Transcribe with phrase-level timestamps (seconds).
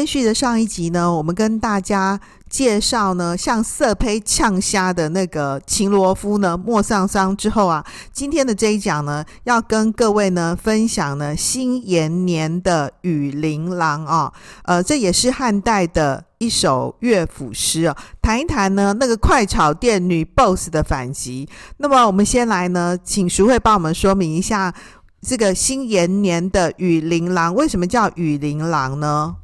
[0.00, 2.18] 接续的上一集呢，我们跟大家
[2.48, 14.32] 介绍呢，像色胚呛虾的那个秦罗夫呢，莫上桑之后啊，今天的这一讲呢，要跟各位呢分享呢辛延年的《雨琳琅》啊，
[14.62, 21.46] 呃，这也是汉代的一首乐府诗啊，谈一谈呢那个快炒店女 boss 的反击。
[21.76, 24.74] 那么我们先来呢，请淑慧帮我们说明一下。
[25.20, 29.36] 这个辛延年的《雨琳琅》为什么叫《雨琳琅》呢？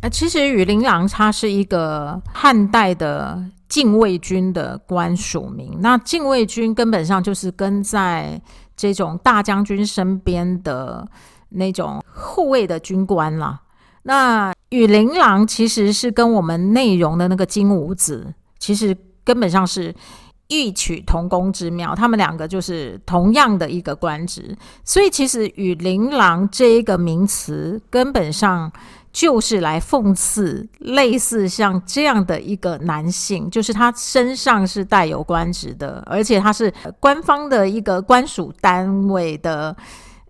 [0.00, 5.76] 呃，其实《羽琳琅》它是一个汉代的禁卫军的官署名。
[5.80, 8.40] 那禁卫军根本上就是跟在
[8.76, 11.06] 这种大将军身边的
[11.50, 13.60] 那种护卫的军官啦。
[14.04, 19.94] 那《羽林郎》其实是跟我们内容的那个金吾子，其实根本上是。
[20.50, 28.72] 异曲同工之妙，他们两个就是同样的一个官职，所以其实“羽琳琅”这一个名词根本上
[29.12, 39.76] 就是来讽刺类似像这样的一个男性，就是他身上是带有官职的，而且他是官方的一个官属单位的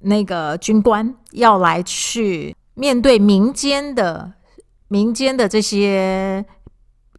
[0.01, 4.33] 那个军官，要来去面对民间的
[4.89, 6.45] 民间的这些。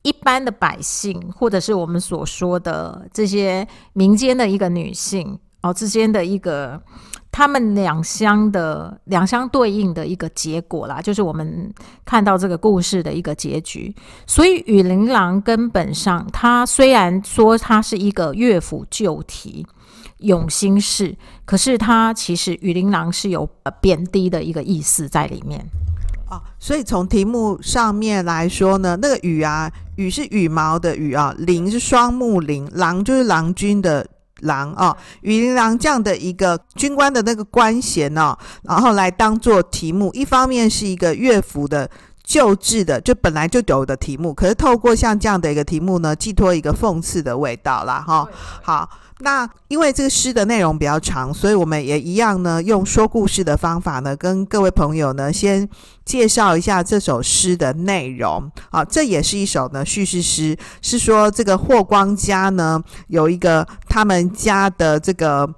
[0.02, 6.82] 一般的百姓，或者是我们所说的这些民间的一个女性哦，之间的一个
[7.32, 11.72] 他们两相的两相对应的一个结果啦，就是我们
[12.04, 13.94] 看到这个故事的一个结局。
[14.26, 19.66] 所以《羽琳琅》根本上，它虽然说它是一个乐府旧题
[20.20, 21.12] 《咏心事》，
[21.46, 23.48] 可是它其实《羽琳琅》是有
[23.80, 25.66] 贬低的一个意思在里面。
[26.30, 34.06] 哦，所以从题目上面来说呢，那个羽啊，羽是羽毛的羽啊，林是双木林，狼就是郎君的
[34.42, 41.90] 郎啊，羽林郎这样的一个军官的那个官衔哦，然后来当做题目，一方面是一个乐府的
[42.24, 48.04] 旧制的，就本来就有的题目，可是透过像这样的一个题目呢，寄托一个讽刺的味道啦。
[48.06, 48.28] 哈。
[48.62, 48.90] 好。
[49.20, 55.68] 那因为这个诗的内容比较长，所以我们也一样呢，用说故事的方法呢，跟各位朋友呢，先
[56.06, 58.50] 介绍一下这首诗的内容。
[58.70, 65.54] 啊，这也是一首呢叙事诗，是说这个霍光家呢有一个他们家的这个。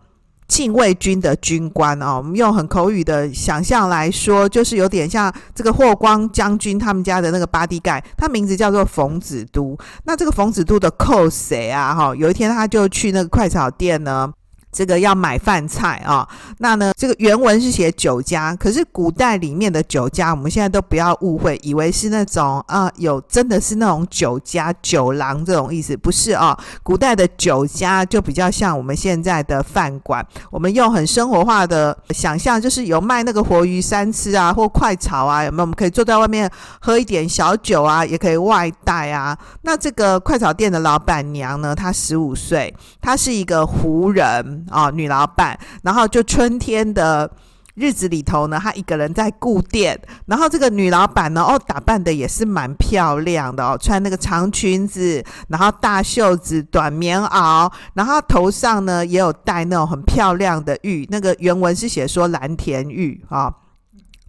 [0.52, 9.78] 禁卫军的军官哦，我们用很口语的想象来说，就是有点像这个霍光将军他们家的那个巴蒂盖，他名字叫做冯子都。
[10.04, 11.96] 那这个冯子都的寇谁啊？
[11.96, 14.30] 哈，有一天他就去那个快炒店呢。
[14.72, 16.28] 这个要买饭菜啊，
[16.60, 26.58] 那呢，这个原文是写酒家，可是古代里面的酒家，我们现在都不要误会，以为是那种啊，有真的是那种酒家、酒廊这种意思，不是啊。
[26.84, 35.62] 古代的酒家就比较像我们现在的饭馆，我们用很生活化的想象，就是有卖那个活鱼三吃啊，或快炒啊，有没有？
[35.64, 36.50] 我们可以坐在外面
[36.80, 39.38] 喝一点小酒啊，也可以外带啊。
[39.64, 44.61] 那这个快炒店的老板娘呢，她十五岁，她是一个胡人。
[44.70, 47.30] 哦，女老板，然后就春天的
[47.76, 63.54] 日子里头呢，她一个人在顾店，然后这个女老板呢，哦，打扮的也是蛮漂亮的哦，穿那个长裙子，然后大袖子、短棉袄，然后头上呢也有戴那种很漂亮的玉，那个原文是写说蓝田玉啊。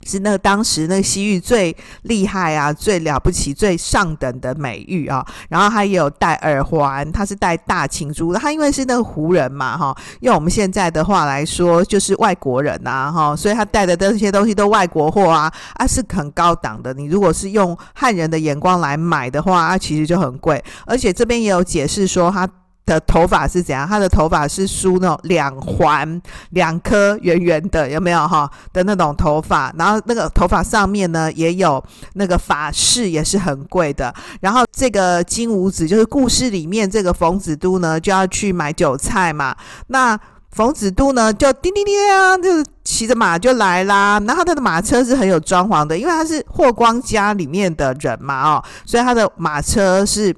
[0.07, 5.25] 是那个当时那个西域最厉害啊，最了不起、最上等的美玉啊。
[5.49, 8.33] 然后他也有戴耳环，他是戴大青珠。
[8.35, 16.93] 他因为是那个胡人嘛，哈，用我们现在的话来说，就是外国人呐，哈，所以他戴的这些东西都外国货啊，啊是很高档的。
[16.95, 20.63] 你如果是用汉人的眼光来买的话，啊其实就很贵。
[20.87, 22.49] 而且这边也有解释说他。
[22.93, 23.89] 的头发是怎样？
[23.89, 26.21] 他的头发是梳那种两环
[26.51, 29.73] 两颗圆圆的，有没有哈的那种头发？
[29.79, 31.83] 然后那个头发上面呢，也有
[32.15, 34.15] 那个发饰，也是很贵的。
[34.41, 39.57] 然后这个金吾子就是故事里面这个冯子都呢，就要去买韭菜嘛。
[39.87, 40.19] 那
[40.51, 44.21] 冯子都呢，就叮叮叮啊，就骑着马就来啦。
[44.27, 50.37] 然后他的马车是很有装潢的，因为他是霍光家里面的人嘛，哦，所以他的马车是。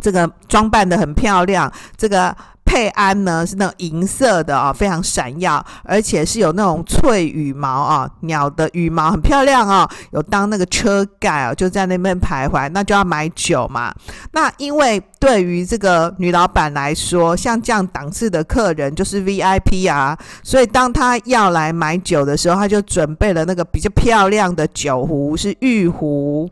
[0.00, 2.34] 这个装扮得很漂亮，这个
[2.64, 13.90] 佩安呢是那种银色的啊、哦，非常闪耀，而且是有那种翠羽毛啊、鸟的羽毛很漂亮啊、哦，有当那个车盖啊、哦，就在那边徘徊，那就要买酒嘛。
[14.32, 26.50] 那因为对于这个女老板来说，像这样档次的客人就是 VIP 啊，所以当她要来买酒的时候，她就准备了那个比较漂亮的酒壶，是玉壶，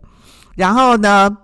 [0.54, 1.36] 然后呢。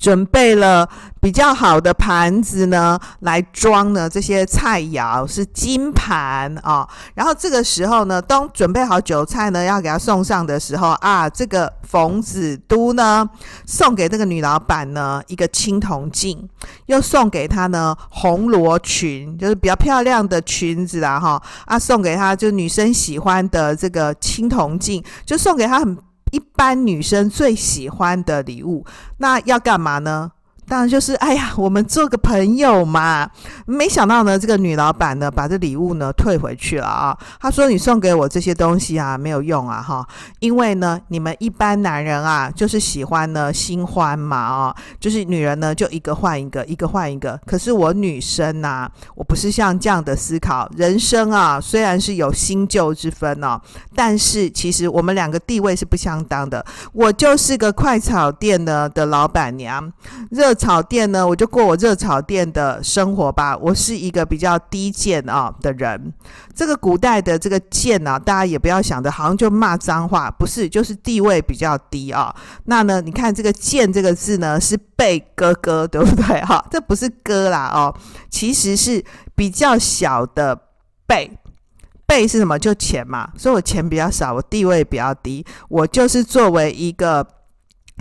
[0.00, 0.88] 准备了
[1.20, 6.88] 比较好的盘子呢，来装呢这些菜肴，是金盘啊。
[7.12, 13.28] 然后这个时候呢，当准备好酒菜呢，要给他送上的时候啊，这个冯子都呢，
[13.66, 16.48] 送给这个女老板呢一个青铜镜，
[16.86, 21.40] 又送给她呢红罗裙，就是比较漂亮的裙子啦哈。
[21.66, 25.98] 啊，送给她就女生喜欢的这个青铜镜，就送给她很。
[26.30, 28.84] 一般女生最喜欢的礼物，
[29.18, 30.32] 那要干嘛呢？
[30.70, 33.28] 当然就是，哎呀，我们做个朋友嘛。
[33.66, 37.18] 没想到呢，这个女老板呢，把这礼物呢退回去了啊。
[37.40, 40.06] 她说：“你送给我这些东西啊，没有用啊，哈，
[40.38, 47.36] 因为呢，你们一般男人啊，就是喜欢呢新欢嘛，啊，就是女人呢就一个换一个，一个换一个。
[47.44, 50.70] 可是我女生呐，我不是像这样的思考。
[50.76, 53.60] 人生啊，虽然是有新旧之分哦，
[53.96, 56.64] 但是其实我们两个地位是不相当的。
[56.92, 59.92] 我就是个快炒店呢的老板娘，
[60.30, 60.54] 热。
[60.60, 63.56] 炒店呢，我就过我热炒店的生活吧。
[63.56, 66.12] 我是一个比较低贱啊的人。
[66.54, 72.34] 这个古代的这个贱、啊，大家也不要想着好像就骂脏话，不是，就是地位比较低啊。
[72.66, 76.42] 那呢，你看这个贱这个字呢，是贝哥哥，对不对？
[76.42, 77.94] 哈，这不是哥啦哦，
[78.28, 79.02] 其实是
[79.34, 80.54] 比较小的
[81.06, 81.30] 贝。
[82.06, 82.58] 贝是什么？
[82.58, 83.30] 就钱嘛。
[83.38, 85.42] 所以我钱比较少，我地位比较低。
[85.70, 87.26] 我就是作为一个。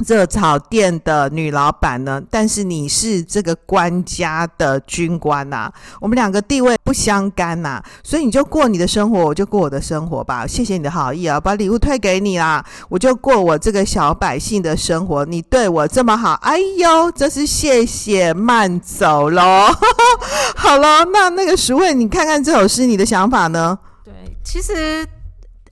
[0.07, 2.21] 热炒店的女老板呢？
[2.29, 10.47] 但是你是这个官家的军官呐、啊，我们两个地位不相干呐、啊，所以你就过你的生活，我就过我的生活吧。
[10.47, 15.25] 谢谢你的好意啊，把礼物退给你啦，我就过我这个小百姓的生活。
[15.25, 19.67] 你对我这么好，哎呦，真是谢谢，慢走喽。
[20.55, 23.77] 好了，那那个淑惠，你看看这首诗，你的想法呢？
[24.05, 24.13] 对，
[24.43, 25.05] 其实。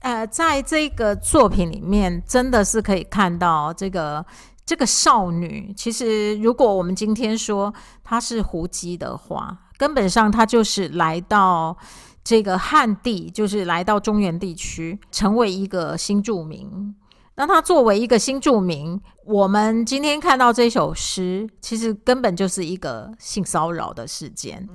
[0.00, 4.24] 呃，在这个作品里面，真的是可以看到这个
[4.64, 5.72] 这个少女。
[5.76, 7.72] 其实，如果我们今天说
[8.04, 11.76] 她是胡姬的话，根本上她就是来到
[12.22, 16.94] 这个汉地，就是来到中原地区，成为一个新住民。
[17.34, 24.68] 那她作为一个新住民，我们今天看到这首诗，其实根本就是一个性骚扰的事件。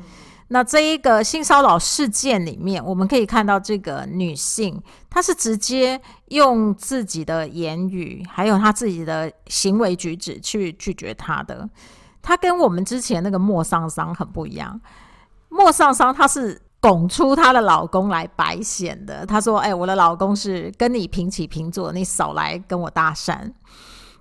[0.50, 4.80] 那这一个性骚扰事件里面，我们可以看到这个女性，
[5.10, 11.68] 她是直接用自己的言语，还有她自己的行为举止去拒绝他的。
[12.22, 14.80] 她跟我们之前那个莫桑桑很不一样。
[15.50, 23.52] 莫桑桑她是拱出她的老公来白显的，她说：“哎、我的老公是跟你平起平坐，你少来跟我搭讪。”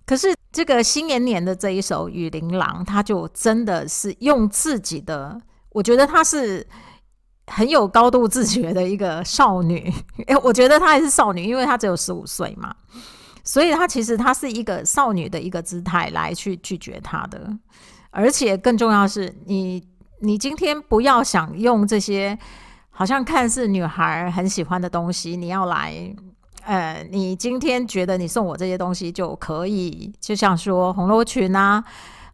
[0.07, 5.39] 可是这个辛延年的这一首《雨琳琅》，他就真的是用自己的。
[5.73, 6.67] 我觉得她是
[7.47, 9.93] 很有高度自觉的一个少女，
[10.27, 12.75] 诶， 我觉得她还是少女，因为她只有十五岁嘛，
[13.43, 17.51] 所以她其实她是一个少女的一个姿态来去拒绝他的，
[18.11, 19.83] 而且更重要的是，你
[20.21, 22.39] 你今天不要想用这些
[22.91, 26.15] 好像看似女孩很喜欢的东西，你要来，
[26.65, 31.83] 呃，你今天觉得你送我这些东西就可以，就像说红罗裙啊。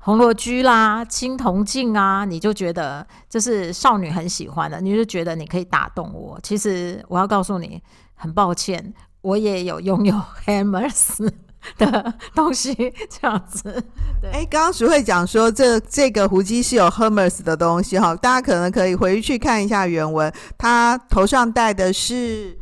[0.01, 6.39] 红罗居啦，青铜镜啊，你就觉得这是少女很喜欢的，你就觉得你可以打动我。
[6.43, 7.83] 其实我要告诉你，
[8.15, 10.15] 很抱歉，我也有拥有
[10.47, 11.31] Hermes
[11.77, 12.75] 的 东西，
[13.11, 13.85] 这样子。
[14.33, 22.59] 哎，刚刚淑惠讲说这这个胡姬是有 Hermes 的东西哈，大家可能可以回去看一下原文，他头上戴的是。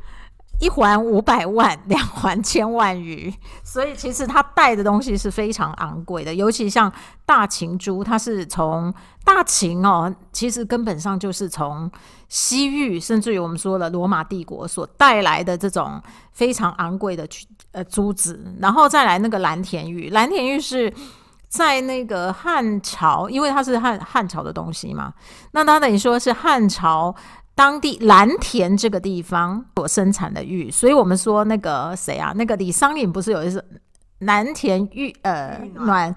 [0.59, 3.33] 一环五百万， 两环千万余，
[3.63, 6.91] 所以其实他带的东西是非常昂贵的，尤其像
[7.25, 8.93] 大秦珠，它是从
[9.25, 11.91] 大秦哦，其实根本上就是从
[12.29, 16.01] 西域，甚至于我们说了罗马帝国所带来的这种
[16.33, 17.29] 非常昂贵的
[17.73, 20.93] 呃珠子，然后再来那个蓝田玉，蓝田玉是
[21.49, 25.13] 在那个汉朝，因为它是汉汉朝的东西嘛，
[25.53, 27.15] 那它等于说是汉朝。
[27.57, 33.59] 当地蓝田这个地方所生产的玉，所以我们说那个谁啊，那个李商隐不是有一首
[34.19, 36.15] 蓝田玉呃暖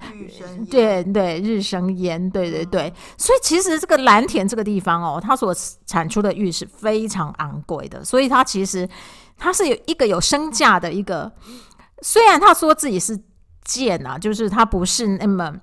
[0.70, 5.56] 对对日生烟对对对，所以其实这个蓝田这个地方哦，它所
[5.86, 8.88] 产出的玉是非常昂贵的，所以它其实
[9.38, 11.32] 它是有一个有身价的一个，
[12.02, 13.18] 虽然他说自己是
[13.64, 15.56] 贱啊，就是他不是那么。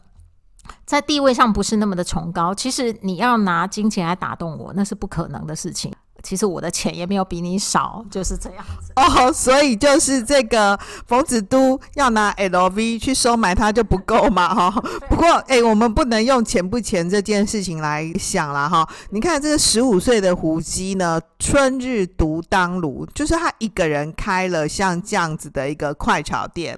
[0.85, 5.93] 在地位上不是那么的崇高，其实你要拿金钱来打动我，那是不可能的事情。
[6.27, 8.93] 其实我的钱也没有比你少，就是这样子。
[8.97, 14.71] 哦，所以就是这个冯子都要拿 LV 去收买他就不够嘛，哈。
[15.09, 18.89] 不过，哎，我们不能用钱不钱这件事情来想了，哈。
[19.11, 26.77] 你看这个十五岁的胡姬呢，春日独当炉，就是他一个人开了像这样子的一个快炒店。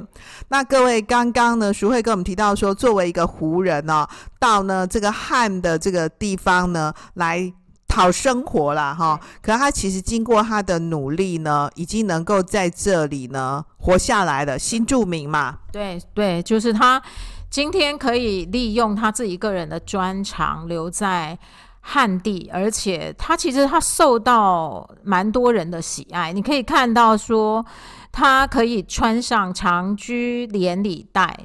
[0.49, 4.07] 那各位刚刚呢，淑慧跟我们提到说，作为一个胡人呢，
[4.38, 7.50] 到呢这个汉的这个地方呢来。
[7.99, 9.19] 讨生活啦，哈！
[9.43, 15.59] 可他其实经过他的努力呢，已经能够在这里呢活下来了，新住民嘛。
[15.73, 17.02] 对对，就是他
[17.50, 21.37] 今天可以利用他自己个人的专长留在
[21.81, 26.33] 汉地，而且他其实他受到蛮多人的喜爱。
[26.33, 27.67] 你可以看到说，
[28.12, 31.37] 他可以穿上长居连理带，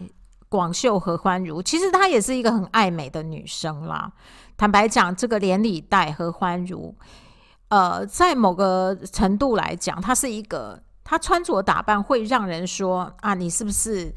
[0.50, 4.12] 广袖合欢襦，其实她也是一个很爱美的女生啦。
[4.64, 6.96] 坦白讲，这个连理带合欢如，
[7.68, 14.10] 呃，在某个程度来讲，他是一个，他穿着打扮会让人说啊，你是不是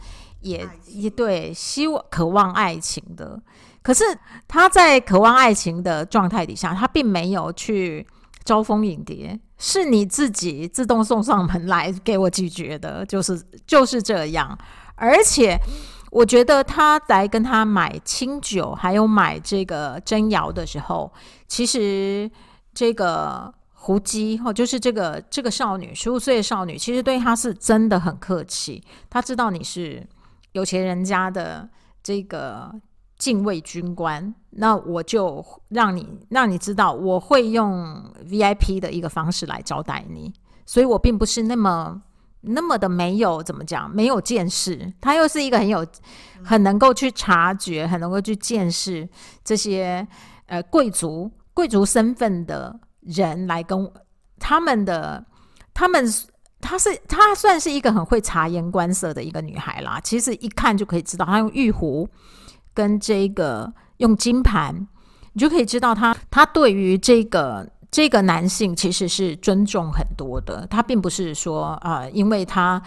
[0.43, 3.37] 也也对，希望渴望爱情的？
[3.83, 4.05] 可是
[4.47, 8.07] 他在渴望爱情的状态底下，他并没有去
[8.45, 14.57] 招蜂引蝶，是你自己自动送上门来给我拒绝的，就是就是这样，
[14.95, 15.59] 而且。
[16.17, 21.13] 我觉得他来跟他买清酒，还有买这个真窑的时候，
[21.47, 22.31] 其实
[22.73, 28.83] 这个胡姬哦，就是这个这个少女，十五岁的少女，其实对他是真的很客气。
[29.11, 30.07] 他知道你是
[30.53, 31.69] 有钱人家的
[32.03, 32.75] 这个
[33.19, 40.33] 禁卫军官，那我就让你让你知道，我会用 VIP 的一个方式来招待你，
[40.65, 42.01] 所以我并不是那么。
[42.49, 45.85] 那么的没有怎么讲，没有见识，他又是一个很有、
[46.45, 49.09] 很能够去察觉、很能够去见识
[49.43, 50.07] 这些
[50.47, 53.91] 呃贵族、贵族身份的人来跟
[54.38, 55.25] 他们的，
[55.75, 56.05] 他们
[56.61, 60.00] 他是他算是一个很会察言观色的一个女孩啦。
[60.03, 62.09] 其实一看就可以知道，她用玉壶
[62.73, 64.87] 跟这个用金盘，
[65.33, 67.69] 你就可以知道她她对于这个。
[67.97, 72.83] 这个男性其实是尊重很多的，他并不是说啊、因为他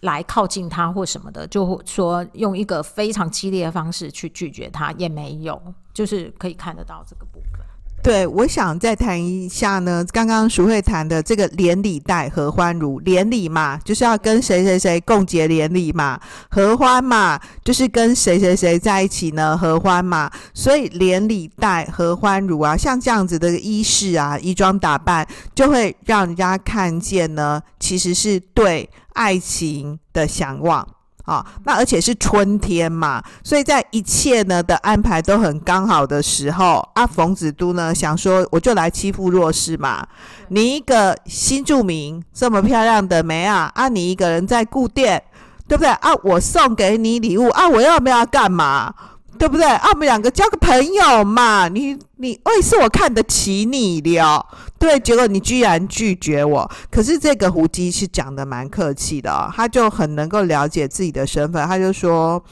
[0.00, 5.60] 来靠近他或什么的，就说用一个非常激烈的方式去拒绝他，也没有，
[5.92, 7.60] 就是可以看得到这个部分。
[8.04, 10.04] 对，我想再谈一下呢。
[10.12, 16.20] 刚刚淑慧谈的这个连理带合欢如，连理嘛，就是要跟谁谁谁共结连理嘛；
[16.50, 20.30] 合欢嘛，就是跟谁谁谁在一起呢，合欢嘛。
[20.52, 30.86] 所以连理带合欢如啊，像这样子的衣饰啊，衣装打扮，就会让人家看见呢，其实是对爱情的向往。
[31.24, 40.06] 啊、哦，那而且是春天嘛，所以在一切呢的安排都很刚好的时候，啊，冯子都呢想说，我就来欺负弱势嘛。
[40.48, 45.22] 你一个新住民这么漂亮的梅啊，啊，你一个人在顾店，
[45.66, 45.90] 对不对？
[45.90, 48.94] 啊，我送给你礼物啊，我要不要干嘛？
[49.38, 49.66] 对不对？
[49.66, 51.68] 啊，我们两个交个朋友嘛。
[51.68, 54.46] 你你，为是我看得起你了。
[54.78, 56.70] 对，结果你居然拒绝我。
[56.90, 62.42] 可是这个胡姬是讲的蛮客气的哦，他就很能够了解自己的身份，他就说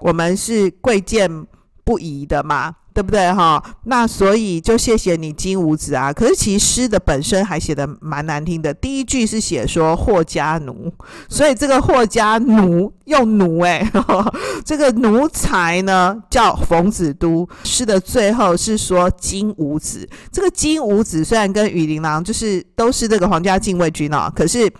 [0.00, 1.46] 我们是贵贱
[1.84, 2.74] 不移的嘛。
[2.94, 3.62] 对不对哈？
[3.84, 6.12] 那所以就谢谢你金吾子啊。
[6.12, 8.72] 可是其实诗的本身还写的蛮难听的。
[8.74, 10.92] 第一句是写说霍家奴，
[11.28, 13.90] 所以这个霍家奴用奴哎，
[14.64, 17.48] 这个奴才呢叫冯子都。
[17.64, 20.08] 诗的最后是说金吾子。
[20.30, 24.70] 这个金吾子虽然跟羽林郎就是都是这个皇家禁卫军哦，可是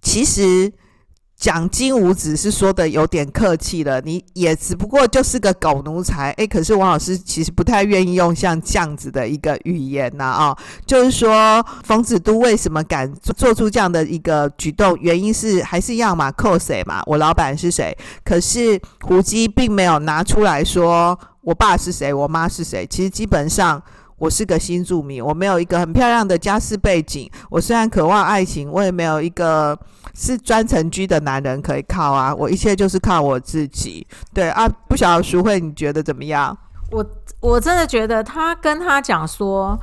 [0.00, 0.72] 其实。
[1.42, 17.92] 讲金吾子是说的有点客气了，你也只不过就是个狗奴才，诶，可是王老师其实不太愿意用像这样子的一个语言呐啊、哦，就是说冯子都为什么敢做出这样的一个举动，原因是还是一样嘛，靠谁嘛，我老板是谁？
[18.24, 23.82] 可是胡姬并没有拿出来说我爸是谁，我妈是谁，其实基本上。
[24.18, 27.28] 我是个新住民，我没有一个很漂亮的家世背景。
[27.50, 29.76] 我虽然渴望爱情，我也没有一个
[30.14, 32.34] 是专程居的男人可以靠啊。
[32.34, 34.06] 我一切就是靠我自己。
[34.32, 36.56] 对啊，不晓得淑惠你觉得怎么样？
[36.90, 37.04] 我
[37.40, 39.78] 我真的觉得他跟他讲说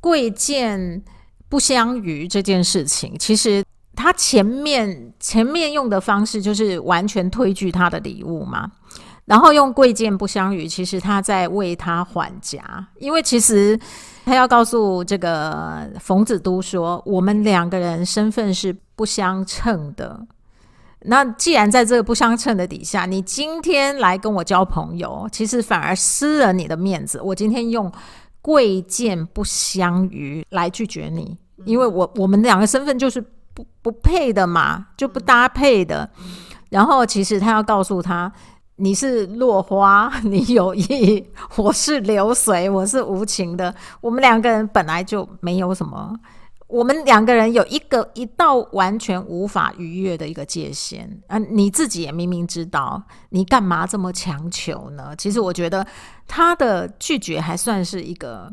[0.00, 1.02] 贵贱
[1.48, 3.64] 不相于这件事情，其实
[3.96, 8.70] 他前面前面用的方式就是完全推拒他的礼物嘛。
[9.24, 13.78] 然后用贵贱不相与，其实他在为他还价，因为其实
[14.24, 20.20] 他要告诉这个冯子都说，我们两个人身份是不相称的。
[21.06, 27.20] 那既然在这个不相称的底下，你今天来跟我交朋友，其实反而失了你的面子。
[27.20, 27.90] 我今天用
[28.40, 33.20] 贵贱不相于来拒绝你，因为我我们两个身份就是
[33.52, 36.08] 不不配的嘛，就不搭配的。
[36.70, 38.32] 然后其实他要告诉他，
[38.76, 41.22] 你是落花， 你有意；
[41.56, 43.74] 我是流水，我是无情的。
[44.00, 46.14] 我们两个人本来就没有什么。
[46.66, 55.14] 我们两个人有一个一道完全无法逾越的一个界限，啊，你自己也明明知道，你干嘛这么强求呢？
[55.18, 55.86] 其实我觉得
[56.26, 58.50] 他的拒绝还算是一个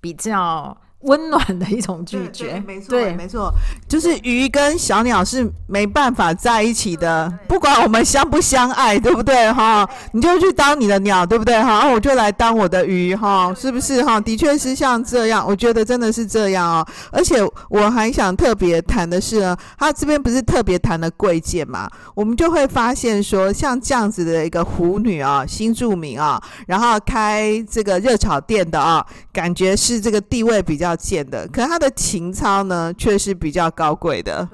[0.00, 0.76] 比较。
[1.02, 3.52] 温暖的一种拒绝，没错，没错，
[3.88, 9.88] 就是鱼跟小鸟是没办法在一起的，不管我们相不相爱，对不对哈？
[10.12, 11.88] 你就去当你的鸟，对不对哈？
[11.88, 14.20] 我就来当我的鱼哈，是不是哈？
[14.20, 16.86] 的确是像这样，我觉得真的是这样哦。
[17.10, 21.90] 而且我还想特别谈的是呢，他这边不是特别谈的贵贱嘛？
[22.14, 30.91] 我们就会发现说，像这样子的一个狐女啊，新著名啊，然后开这个热炒店的啊，感觉是这个地位比较。
[30.96, 34.48] 贱的，可是他的情操呢，却是比较高贵的。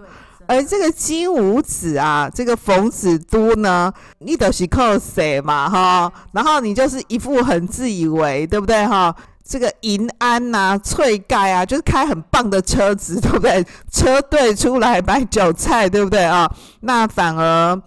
[0.46, 6.10] 而这个金吾子啊，这个冯子都呢，你都是靠谁嘛哈？
[6.32, 9.14] 然后你就是一副很自以为，对不对哈？
[9.46, 13.64] 这个银安呐、翠盖啊，就是开很棒的车子，对不对？
[13.90, 16.50] 车队出来买韭菜，对不对啊？
[16.80, 17.78] 那反而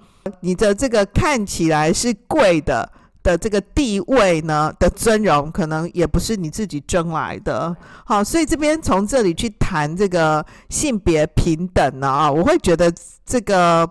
[0.41, 2.91] 你的这个看起来是贵的。
[3.23, 7.75] 的这个地位呢的尊荣，可能也不是你自己争来的。
[8.05, 12.91] 好，所以这边从这里去谈这个性别平等呢啊，我会觉得
[13.25, 13.87] 这个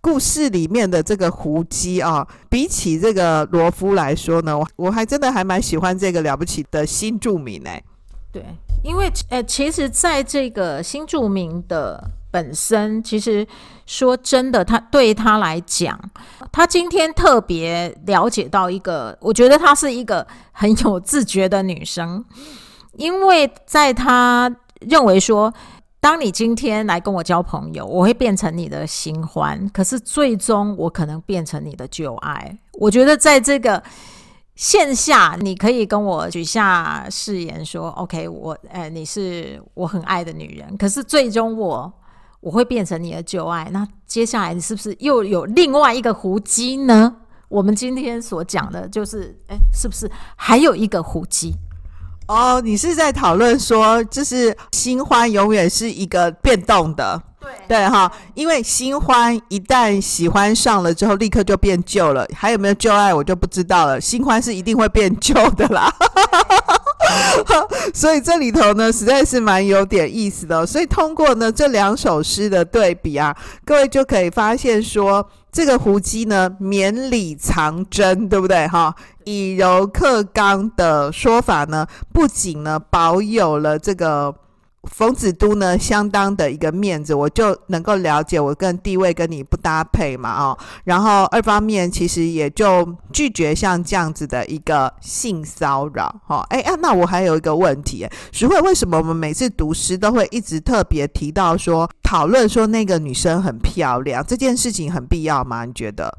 [0.00, 7.82] 故事里面的这个胡姬啊，比起这个罗夫来说呢，我我还真的还蛮喜欢这个了不起的新著名哎。
[8.32, 8.44] 对，
[8.82, 12.10] 因为呃，其实在这个新著名的。
[12.30, 13.46] 本身其实
[13.86, 15.98] 说真的，他对他来讲，
[16.52, 22.24] 他今天特别了解到一个，我觉得她是一个很有自觉的女生，
[22.92, 25.52] 因为在他认为说，
[26.00, 32.56] 当你今天来跟我交朋友，我会变成你的新欢，可是最终我可能变成你的旧爱。
[32.74, 33.82] 我觉得在这个
[34.54, 41.92] 线下，你可以跟我许下誓言说，OK，我呃，你是我很爱的女人，可是最终我。
[42.40, 47.16] 我会变成你的旧爱，那接下来你是不是又有另外一个胡姬呢？
[47.48, 51.54] 我们今天所讲的就是，哎，是不是还有一个胡姬？
[52.28, 57.20] 哦，你是在讨论说，就是新欢永远是一个变动的，
[57.66, 64.00] 对哈，因为新欢一旦喜欢上了之后，立刻就变旧了，还有没有旧爱我就不知道了。
[64.00, 65.90] 新欢是一定会变旧的啦。
[67.94, 70.66] 所以这里头呢，实在是蛮有点意思的。
[70.66, 78.66] 所以通过呢这两首诗的对比啊，各位就可以发现说，这个胡姬呢，绵里藏针，对不对？
[78.68, 84.34] 哈，以柔克刚的说法呢，不仅呢保有了这个。
[84.88, 105.66] 冯子都呢，相当的一个面子，我就能够了解我跟地位跟你不搭配嘛，哦，然后二方面其实也就拒绝像这样子的一个性骚扰，哈，哎啊，那我还有一个问题，徐慧，为什么我们每次读诗都会一直特别提到说，讨论说那个女生很漂亮，这件事情很必要吗？
[105.66, 106.10] 你觉得？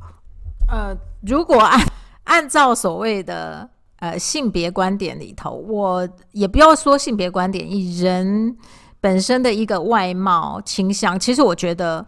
[0.67, 1.81] 呃，如果按
[2.25, 3.69] 按照所谓的。
[4.01, 8.57] 呃，性别观点里头，我也不要说性别观点，以人
[8.99, 12.03] 本身的一个外貌倾向，其实我觉得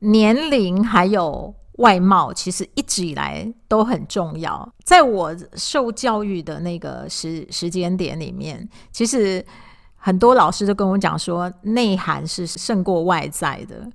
[0.00, 4.66] 年龄还有外貌，其实一直以来都很重要。
[4.84, 9.44] 在我受教育的那个时时间点里面，其实
[9.96, 13.86] 很多老师都跟我讲说，内涵是胜过外在的。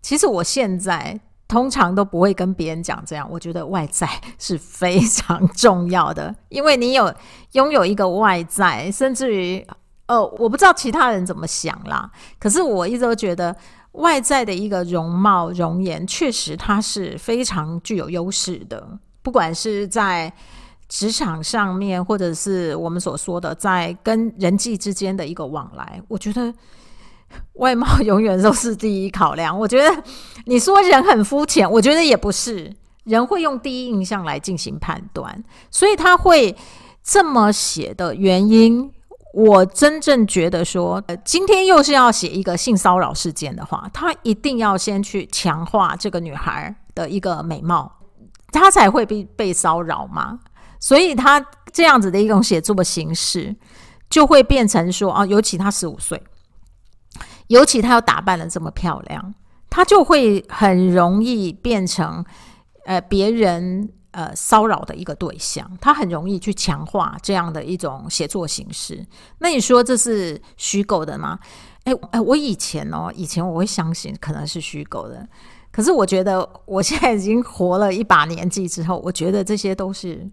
[0.00, 1.18] 其实我现在。
[1.52, 7.14] 通常都不会跟别人讲这样，我觉得外在是非常重要的，因为你有
[7.52, 9.62] 拥有一个外在，甚至于，
[10.08, 12.10] 哦，我不知道其他人怎么想啦，
[12.40, 13.54] 可是我一直都觉得
[13.92, 20.32] 外在的一个容貌容颜，确实它是非常具有优势的，不管是在
[20.88, 26.50] 职场上面，或者是我们所说的在跟人际之间的一个往来，我觉得。
[27.54, 29.58] 外貌 永远都是第一考量。
[29.58, 30.02] 我觉得
[30.46, 32.72] 你说人很肤浅，我觉得也不是。
[33.04, 35.42] 人会用第一印象来进行判断，
[35.72, 36.54] 所以他会
[37.02, 38.88] 这么写的原因，
[39.34, 47.90] 我真正觉得说，今天又是要写一个性骚扰事件的话，他一定要先去强化这个女孩的一个美貌，
[48.52, 50.38] 他才会被被骚扰嘛。
[50.78, 53.56] 所以他这样子的一种写作的形式，
[54.08, 56.22] 就会变成说啊，尤其他十五岁。
[57.52, 59.34] 尤其她要打扮得这么漂亮，
[59.68, 62.24] 她就会很容易变成，
[62.86, 69.06] 呃，别人呃骚扰的一个对象，他很容易去强化这样的一种写作形式。
[69.38, 71.38] 那你说这是虚构的吗？
[71.84, 75.26] 哎哎，我以前哦，以前我会相信可能是虚构的，
[75.70, 80.28] 可是我觉得我现在已经活了一把年纪之后，我觉得这些都是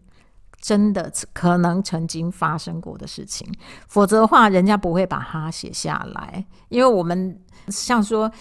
[0.62, 3.48] 真的，可能曾经发生过的事情。
[3.88, 8.32] 否则的话，人家不会把它写下来，因为我们像说。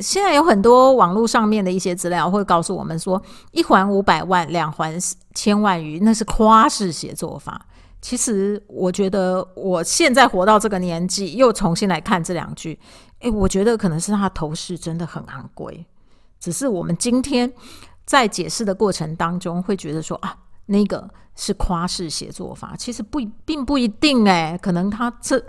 [0.00, 4.96] 现在有很多网络上面的一些资料会告诉我们说，一环五百万，两环
[5.34, 7.66] 千万余，那是夸式写作法。
[8.00, 12.78] 其实我觉得，我现在活到这个年纪，又重新来看这两句，
[13.18, 15.84] 诶，我觉得可能是他头饰真的很昂贵。
[16.38, 17.52] 只是我们今天
[18.06, 20.36] 在解释的过程当中，会觉得说啊，
[20.68, 25.44] 那个是夸式写作法，其实不并不一定诶，可能他这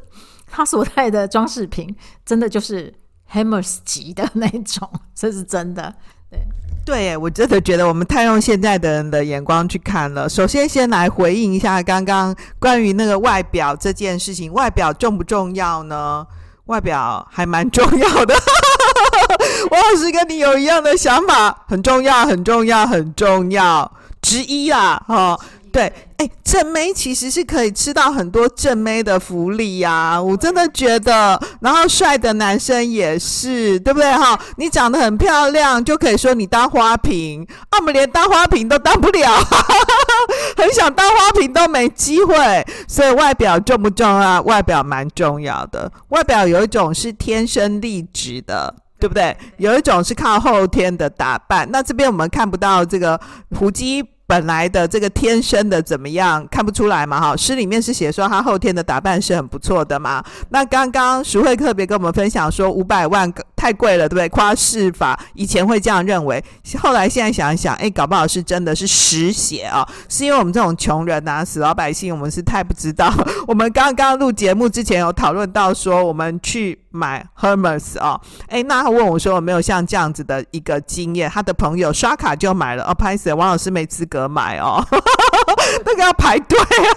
[0.48, 2.94] 他所带的装饰品，真的就是。
[3.32, 5.94] Hammer's 级的那种，这是真的。
[6.32, 6.40] 对
[6.84, 10.28] 对，我真的觉得我们太用现在的人的眼光去看了。
[10.28, 16.26] 首先，先来回应一下刚刚关于那个外表这件事情，外表重不重要呢？
[16.66, 18.34] 外表还蛮重要的。
[19.70, 25.40] 王老师跟你有一样的想法，很重要，很重要，很重要之一啦，哈。
[25.72, 31.40] 对，哎，正妹其实是可以吃到很多正妹的福利呀、我真的觉得。
[31.62, 34.40] 然后帅的男生也是，对不对哈？
[34.58, 39.84] 你长得很漂亮，就可以说你当花瓶，啊，我们连当花瓶都当不了，哈哈哈
[40.58, 42.36] 很想当花瓶都没机会。
[42.88, 44.42] 所以外表重不重要？
[44.42, 45.92] 外表蛮重要的。
[46.08, 49.36] 外表有一种是天生丽质的，对不对？
[49.58, 51.68] 有一种是靠后天的打扮。
[51.72, 53.20] 那这边我们看不到这个
[53.58, 54.04] 胡姬。
[54.30, 57.20] 本来的这个天生的怎么样看不出来嘛？
[57.20, 60.24] 哈，诗里面是写说她后天的打扮是很不错的嘛。
[60.50, 64.30] 那刚刚淑慧特别跟我们分享说五百万太贵了，对不对？
[64.30, 66.42] 夸饰法以前会这样认为，
[66.82, 73.14] 后来现在想一想，哎，搞不好是真的是实写啊，是因为我们这种穷人呐、死老百姓，我们是太不知道。
[73.46, 81.30] 我们刚刚录节目之前有讨论到说，我们去买 Hermes 哦，哎，那他问我说有没有像这样子的一个经验？
[81.30, 84.82] 他的朋友刷卡就买了哦，拍谢王老师没资格买哦，
[85.84, 86.92] 那个要排队啊，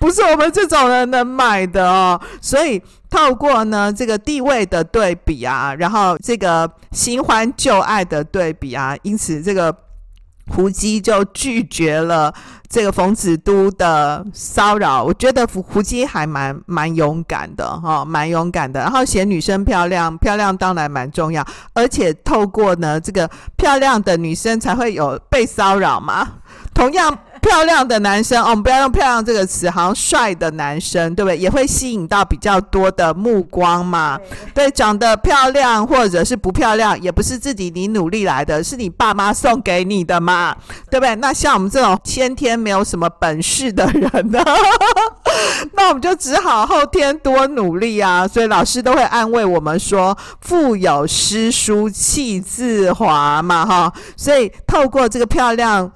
[0.00, 2.82] 不是我们这种人能买的哦，所以。
[3.12, 9.70] 透过呢这个地位的对比啊，然后这个新欢旧爱的对比啊，因此这个
[10.50, 12.32] 胡姬就拒绝了
[12.70, 15.04] 这个冯子都的骚扰。
[15.04, 18.80] 我觉得胡胡姬还蛮蛮勇敢的哈、哦，蛮勇敢的。
[18.80, 26.26] 然后嫌女生漂亮，漂亮当然蛮重要，而且透过呢这个漂亮的女生才会有被骚扰嘛，
[26.72, 27.18] 同样。
[27.42, 31.36] 漂亮的男生，哦，我们不要用“漂亮”这个词，好像帅的男生，对不对？
[31.36, 34.18] 也会吸引到比较多的目光嘛。
[34.54, 40.56] 对，长得漂亮或者是不漂亮，也不是自己你努力来的，是你爸妈送给你的嘛，
[40.88, 41.14] 对不对？
[41.16, 44.42] 那像我们这种先天没有什么本事的人呢，
[45.74, 48.26] 那我们就只好后天多努力啊。
[48.26, 55.90] 所以老师都会安慰我们说：“腹有诗书气自华嘛，哈。”所以透过这个漂亮。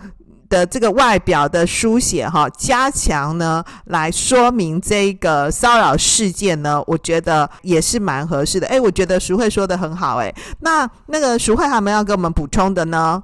[0.48, 8.66] 的这个外表的书写哈，加强呢来说明这个骚扰事件呢，我觉得也是蛮合适的。
[8.66, 13.22] 哎，我觉得淑慧说的很好，哎，那那个淑慧还有没有要跟我们补充的呢？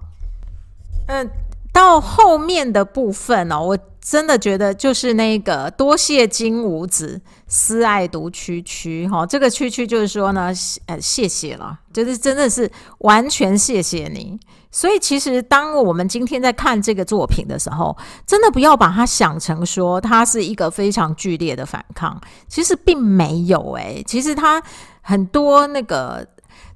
[1.08, 1.30] 嗯，
[1.72, 10.52] 到后面的部分哦，我真的觉得就是那个多谢金吾子，思爱独区区哈，这个区区就是说呢，
[10.86, 14.38] 呃，谢谢了，就是真的是完全谢谢你。
[14.74, 17.94] 所以，其实当我们今天在看这个作品的时候，
[18.26, 24.62] 真的不要把它想成说它是一个非常剧烈的反抗，其实并没有诶、其实它
[25.02, 26.26] 很多那个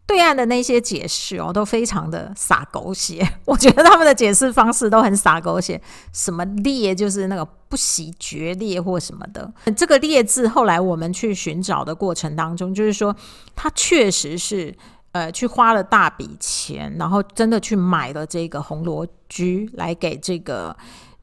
[0.07, 3.27] 对岸的那些解释哦，都非常的洒狗血。
[3.47, 5.81] 我觉得他们的解释方式都很洒狗血，
[6.13, 9.51] 什么烈就是那个不惜决裂或什么的。
[9.75, 13.17] 这个烈字后来我们去寻找的过程当中，就是说
[13.55, 14.77] 它确实是。
[15.17, 20.77] 呃，去花了大笔钱，然后真的去买了这个红罗居来给这个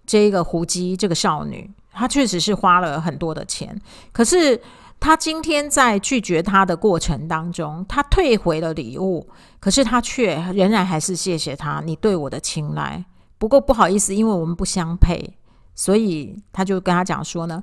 [0.04, 3.80] 这个胡姬这个少女，她确实是花了很多的钱。
[4.12, 4.60] 可是
[5.00, 9.28] 她今天在拒绝他的过程当中，她退回了礼物，
[9.60, 13.06] 可是她却仍然还是谢谢他，你对我的青睐。
[13.38, 15.38] 不过不好意思，因为我们不相配，
[15.76, 17.62] 所以他就跟他讲说呢。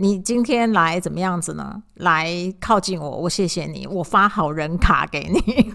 [0.00, 1.82] 你今天来怎么样子呢？
[1.96, 5.72] 来靠近我，我谢谢你，我发好人卡给你，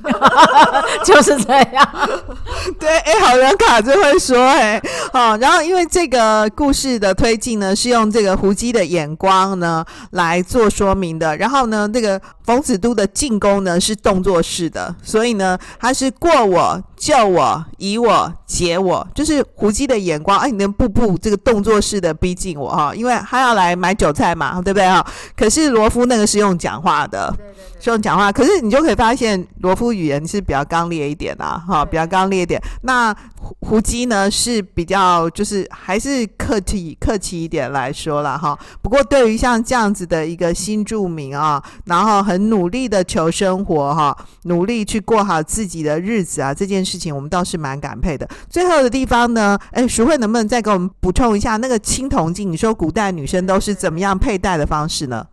[1.03, 2.09] 就是这样。
[2.79, 4.81] 对，哎，好人卡就会说，哎，
[5.12, 25.06] 好，然后因为这个故事的推进呢，是用这个胡姬的眼光呢来做说明的，然后呢，这个冯子都的进攻呢是动作式的，所以呢，他是过我、救我、以我、解我，就是胡姬的眼光，哎，你能步步这个动作式的逼近我哈，因为他要来买酒菜嘛，对不对啊？
[25.36, 27.34] 可是罗夫那个是用讲话的。
[27.38, 32.62] 对对对这种讲话，可是你就可以发现罗夫语言是比较刚烈一点啊，哈，比较刚烈一点。
[32.84, 38.58] 那胡胡姬呢是比较就是还是客气客气一点来说了哈。
[38.82, 48.26] 不过对于像这样子的一个新住民啊，然后很努力的求生活哈，努力去过好自己的日子啊，这件事情我们倒是蛮感佩的。
[48.49, 52.49] 最后的地方呢，哎，淑慧能不能再给我们补充一下那个青铜镜？
[52.49, 55.25] 你说古代女生都是怎么样样佩戴的方式呢？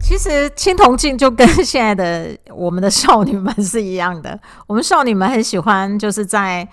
[0.00, 6.68] 其实青铜镜就跟现在的我们的少女们是一样的， 我们少女们很喜欢就是在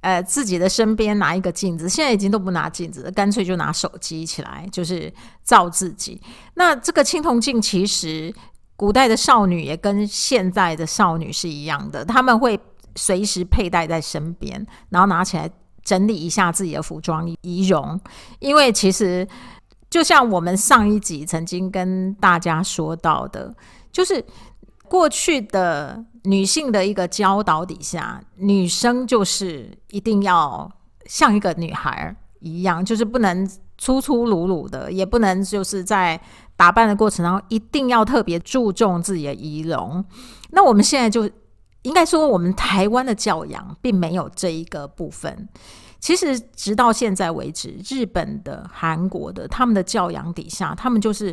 [0.00, 5.12] 呃自己的身边拿一个镜子，现在已经都不拿镜子，干脆就拿手机起来，就是
[5.44, 6.20] 照自己。
[6.54, 8.34] 那这个青铜镜其实
[8.74, 12.58] 古代的少女也跟现在的少女是一样的，她们会
[12.96, 15.48] 随时佩戴在身边，然后拿起来
[15.84, 18.00] 整理一下自己的服装仪容，
[18.40, 19.28] 因为其实。
[19.92, 23.54] 就像我们上一集曾经跟大家说到的，
[23.92, 24.24] 就是
[24.88, 30.72] 过去的女性的一个教导底下，女生就是一定要
[31.04, 36.18] 像一个女孩一样，就是不能粗粗鲁鲁的，也不能就是在
[36.56, 40.02] 打扮的过程当中一定要特别注重自己的仪容。
[40.52, 41.28] 那我们现在就
[41.82, 45.46] 应该说，我们台湾的教养并没有这一个部分。
[46.02, 51.32] 其实直到现在为止，日本的、韩国的，他们的教养底下，他们就是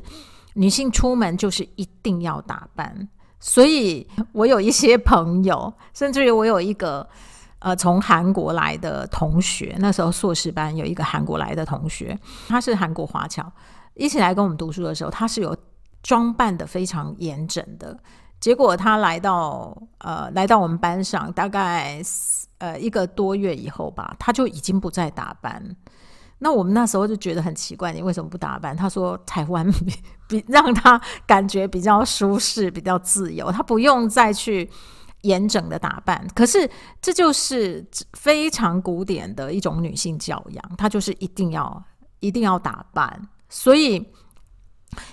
[0.53, 3.10] 女性出门就是一定要打扮。
[3.39, 7.10] 所以我有一些朋友，甚至于我有一个
[7.58, 12.15] 呃从韩国来的同学，那时候硕士班有一个韩国来的同学，
[12.47, 13.51] 他是韩国华侨，
[13.95, 15.58] 一起来跟我们读书的时候，他是有
[16.03, 17.97] 装扮得非常严整的。
[18.39, 21.99] 结果他来到呃来到我们班上，大概。
[22.60, 25.76] 呃，一个多月以后吧，他就已经不再打扮。
[26.41, 28.76] 那我们那时候就觉得很奇怪，你为什么不打扮？
[28.76, 29.69] 他说台湾
[30.28, 34.69] 比 让他感觉比较舒适，比较自由，他不用再去
[35.22, 36.26] 严整的打扮。
[36.34, 36.69] 可是
[37.02, 41.84] 这就是非常古典的一种女性教养，她就是一定要
[42.22, 43.22] 一定要打扮。
[43.50, 44.06] 所以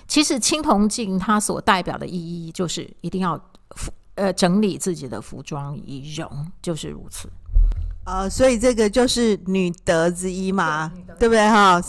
[0.07, 3.41] 其实青铜镜它所代表的意义就是一定要。
[4.17, 6.29] 呃，整理自己的服装仪容
[6.61, 7.29] 就是如此。
[8.05, 11.81] 呃，所以这个就是女德之一嘛，对，对不对哈？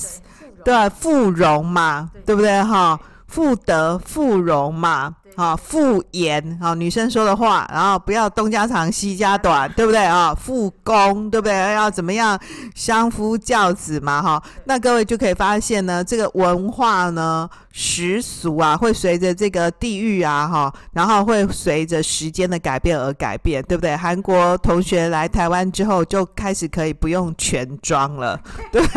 [0.64, 3.00] 对，妇容嘛，对，对不对哈？
[3.26, 5.16] 妇德妇容嘛。
[5.38, 10.34] 啊，妇言啊，女生说的话，然后不要东家长西家短，对不对啊？
[10.34, 11.54] 妇恭，对不对？
[11.74, 12.36] 要怎么样
[12.74, 14.20] 相夫教子嘛？
[14.20, 23.96] 哈，那各位就可以发现呢，这个文化呢，习俗啊，会随着这个地域啊，哈，然后会随着时间的改变而改变，对不对？
[23.96, 28.40] 韩国同学来台湾之后，就开始可以不用全妆了，
[28.72, 28.82] 对。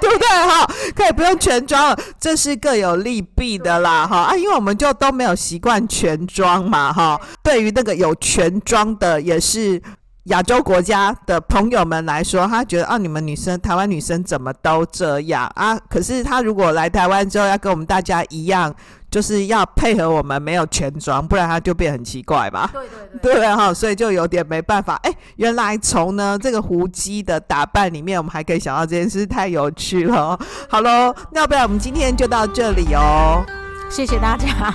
[0.00, 0.70] 对不对哈？
[0.94, 7.20] 可以不用全妆了，这是各有利弊的啦哈啊，因为我们就都没有习惯全妆嘛哈。
[7.42, 9.80] 对于那个有全妆的，也是
[10.24, 15.78] 亚洲国家的朋友们来说，他觉得啊，你们女生台湾女生怎么都这样啊？
[15.88, 18.74] 可是他如果来台湾之后，要跟我们大家一样。
[19.10, 22.70] 就是要配合我们没有全妆，不然它就变很奇怪吧。
[22.72, 24.94] 对对对，对哈，所以就有点没办法。
[25.02, 30.38] 哎，原来从呢这个胡姬的打扮里面，我们还可以想到这件事，太有趣了。
[30.68, 33.44] 好喽，那要不然我们今天就到这里哦。
[33.90, 34.72] 谢谢大家。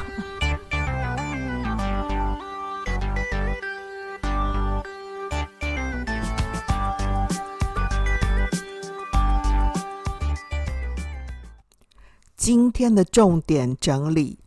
[12.46, 14.38] 今天的重点整理，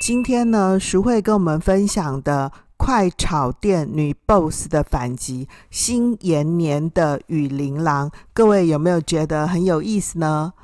[0.00, 10.54] 今天呢，淑慧跟我们分享的快炒店女 boss 的反击，新延年的雨琳琅，各位有没有觉得很有意思呢？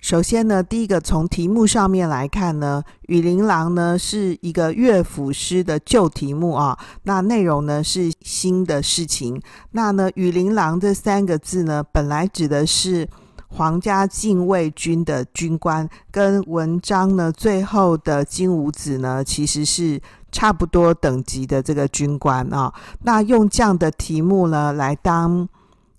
[0.00, 9.40] 首先呢，第一个从题目上面来看呢，雨琳琅呢是一个乐府诗的旧题目啊，那内容呢是新的事情。
[9.70, 13.08] 那呢，雨琳琅这三个字呢，本来指的是。
[13.52, 22.72] 皇家禁卫军的军官跟文章呢，最后的金吾子呢，其实是差不多等级的这个军官啊。
[23.02, 25.46] 那用这样的题目呢来当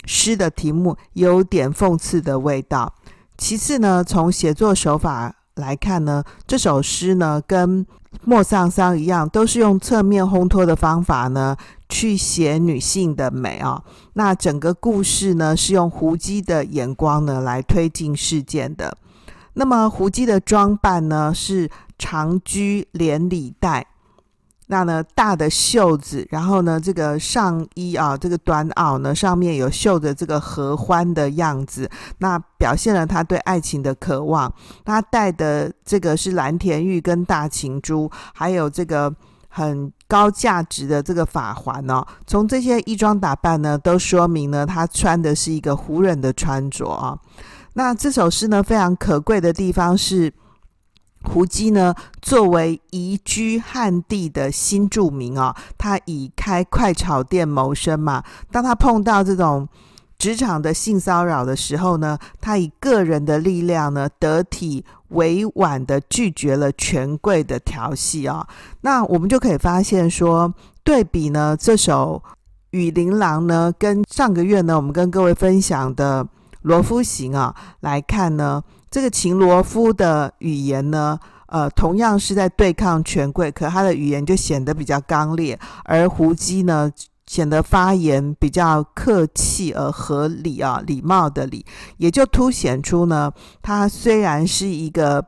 [0.06, 2.92] 诗的题目，有点讽刺的味道。
[3.38, 7.86] 其次呢，从写作手法来看呢，这首诗呢跟
[8.24, 11.56] 莫桑桑一样，都是用侧面烘托的方法呢
[11.90, 18.98] 去写女性的美啊、那整个故事呢是用胡姬的眼光呢来推进事件的。
[19.54, 23.86] 那么胡姬的装扮呢是长裾连里带。
[24.74, 34.52] 那呢，大的袖子，然后呢，这个上衣啊，这个短袄呢，上面有绣着这个合欢的样子，那表现了他对爱情的渴望。
[34.84, 39.14] 他戴的这个是蓝田玉跟大琴珠，还有这个
[39.48, 42.04] 很高价值的这个法环哦。
[42.26, 47.16] 从这些衣装打扮呢，都说明呢，他穿的是一个胡人的穿着啊。
[47.74, 50.34] 那这首诗呢，非常可贵的地方是。
[51.24, 58.24] 胡姬呢，作为移居汉地的新住民啊，他以开快炒店谋生嘛。
[58.52, 59.68] 当他碰到这种
[60.18, 68.46] 职场的性骚扰的时候呢，他以个人的力量呢，得体委婉地拒绝了权贵的调戏啊。
[68.82, 72.22] 那我们就可以发现说，对比呢，这首
[72.72, 76.26] 《雨琳琅》呢，跟上个月呢，我们跟各位分享的
[76.64, 78.62] 《罗夫行》啊来看呢。
[78.94, 86.92] 这个秦罗夫的语言呢，呃，同样是在对抗权贵，可他的语言就显得比较刚烈，而胡姬呢，
[87.26, 91.66] 显得发言比较客气而合理啊，礼貌的礼，
[91.98, 95.26] 也就凸显出呢，她虽然是一个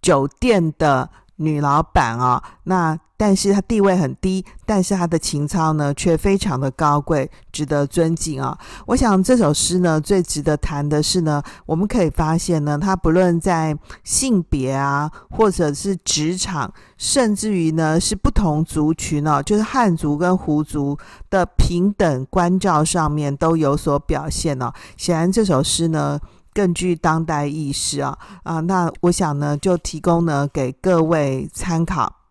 [0.00, 2.98] 酒店的女老板啊，那。
[3.24, 8.58] 但是他地位很低，但是他的情操呢却非常的高贵，值得尊敬啊！
[8.84, 20.98] 我想这首诗呢最值得谈的是呢，我们可以发现呢，他不论在性别啊，或者是职场，甚至于呢是不同族群呢、就是汉族跟胡族
[21.30, 26.18] 的平等关照上面都有所表现呢、显然这首诗呢
[26.52, 28.58] 更具当代意识啊啊！
[28.58, 32.21] 那我想呢就提供呢给各位参考。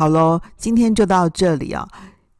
[0.00, 1.86] 好喽，今天就到这里啊！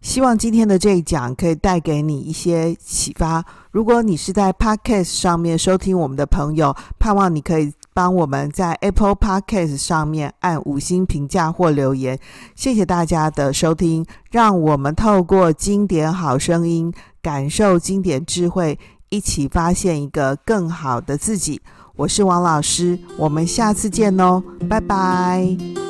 [0.00, 3.44] 希望今天的这一讲可以带给你一些启发。
[3.70, 12.18] 如果你是在 Podcast 上面收听我们的朋友，盼望你可以帮我们在 Apple Podcast 上面按五星评价或留言。
[12.56, 18.78] 谢谢大家的收听，让我们透过经典好声音，感受经典智慧，
[19.10, 21.60] 一起发现一个更好的自己。
[21.96, 25.89] 我是王老师，我们下次见哦，拜拜。